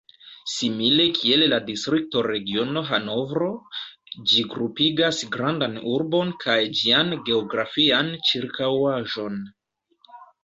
Simile 0.51 1.03
kiel 1.17 1.43
la 1.49 1.57
Distrikto 1.65 2.21
Regiono 2.27 2.81
Hanovro, 2.87 3.49
ĝi 4.31 4.45
grupigas 4.55 5.19
grandan 5.37 5.77
urbon 5.97 6.31
kaj 6.47 6.57
ĝian 6.79 7.13
geografian 7.29 8.11
ĉirkaŭaĵon. 8.31 9.37